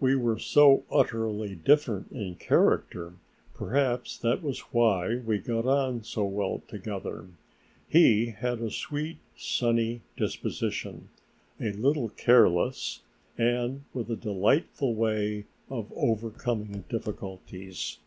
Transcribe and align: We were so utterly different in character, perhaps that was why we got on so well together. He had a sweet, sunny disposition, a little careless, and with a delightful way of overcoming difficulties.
We 0.00 0.16
were 0.16 0.38
so 0.38 0.82
utterly 0.90 1.56
different 1.56 2.10
in 2.10 2.36
character, 2.36 3.16
perhaps 3.52 4.16
that 4.16 4.42
was 4.42 4.60
why 4.72 5.16
we 5.16 5.36
got 5.36 5.66
on 5.66 6.04
so 6.04 6.24
well 6.24 6.62
together. 6.66 7.28
He 7.86 8.30
had 8.30 8.60
a 8.62 8.70
sweet, 8.70 9.18
sunny 9.36 10.00
disposition, 10.16 11.10
a 11.60 11.72
little 11.72 12.08
careless, 12.08 13.02
and 13.36 13.84
with 13.92 14.10
a 14.10 14.16
delightful 14.16 14.94
way 14.94 15.44
of 15.68 15.92
overcoming 15.94 16.84
difficulties. 16.88 17.98